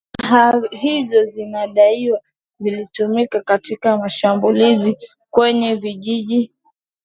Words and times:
Silaha 0.21 0.61
hizo 0.71 1.25
zinadaiwa 1.25 2.21
zilitumika 2.59 3.41
katika 3.41 3.97
mashambulizi 3.97 4.97
kwenye 5.29 5.75
vijiji 5.75 6.51